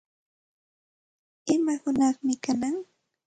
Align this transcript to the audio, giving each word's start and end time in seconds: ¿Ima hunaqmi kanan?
¿Ima 1.55 1.73
hunaqmi 1.83 2.33
kanan? 2.43 2.75